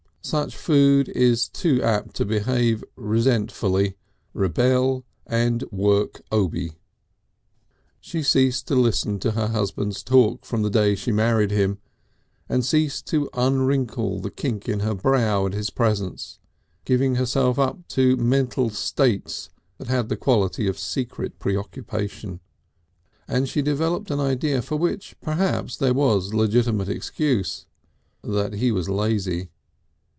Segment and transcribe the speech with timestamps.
[0.23, 3.95] Such food is too apt to behave resentfully,
[4.35, 6.73] rebel and work Obi.
[7.99, 11.79] She ceased to listen to her husband's talk from the day she married him,
[12.47, 16.37] and ceased to unwrinkle the kink in her brow at his presence,
[16.85, 19.49] giving herself up to mental states
[19.79, 22.41] that had a quality of secret preoccupation.
[23.27, 27.65] And she developed an idea for which perhaps there was legitimate excuse,
[28.21, 29.49] that he was lazy.